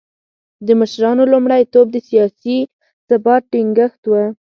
د 0.67 0.69
مشرانو 0.79 1.23
لومړیتوب 1.33 1.85
د 1.91 1.97
سیاسي 2.09 2.57
ثبات 3.07 3.43
ټینګښت 3.51 4.01
و. 4.07 4.13